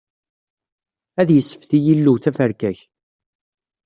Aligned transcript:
Ad 1.21 1.29
yessefti 1.31 1.77
yillew 1.85 2.15
taferka-k! 2.23 2.79